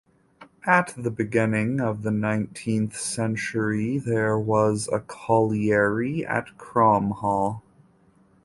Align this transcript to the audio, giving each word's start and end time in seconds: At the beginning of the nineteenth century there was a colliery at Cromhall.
At 0.65 0.95
the 0.97 1.11
beginning 1.11 1.79
of 1.79 2.01
the 2.01 2.09
nineteenth 2.09 2.97
century 2.99 3.99
there 3.99 4.35
was 4.35 4.89
a 4.91 5.01
colliery 5.01 6.25
at 6.25 6.57
Cromhall. 6.57 7.61